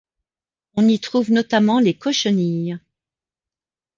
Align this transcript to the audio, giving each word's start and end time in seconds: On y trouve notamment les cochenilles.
On 0.77 0.87
y 0.87 0.99
trouve 0.99 1.31
notamment 1.31 1.77
les 1.79 1.93
cochenilles. 1.93 2.79